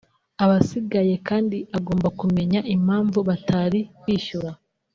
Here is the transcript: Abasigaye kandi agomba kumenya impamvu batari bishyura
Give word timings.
Abasigaye 0.43 1.13
kandi 1.27 1.57
agomba 1.77 2.07
kumenya 2.19 2.59
impamvu 2.75 3.19
batari 3.29 3.81
bishyura 4.03 4.49